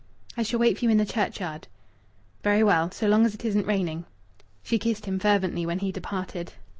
"I 0.35 0.41
shall 0.41 0.59
wait 0.59 0.79
for 0.79 0.85
you 0.85 0.89
in 0.89 0.97
the 0.97 1.05
churchyard." 1.05 1.67
"Very 2.41 2.63
well. 2.63 2.89
So 2.89 3.07
long 3.07 3.23
as 3.23 3.35
it 3.35 3.45
isn't 3.45 3.67
raining." 3.67 4.05
She 4.63 4.79
kissed 4.79 5.05
him 5.05 5.19
fervently 5.19 5.63
when 5.63 5.77
he 5.77 5.91
departed. 5.91 6.53